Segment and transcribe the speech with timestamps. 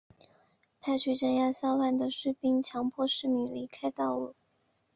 [0.79, 4.33] 派去镇压骚乱的士兵强迫市民离开道路。